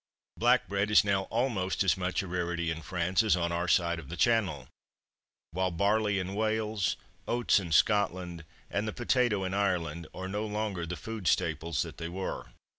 [0.35, 3.99] Black bread is now almost as much a rarity in France as on our side
[3.99, 4.67] of the Channel;
[5.51, 10.87] while barley in Wales, oats in Scotland, and the potato in Ireland, are no longer
[10.87, 12.47] the food staples that they were."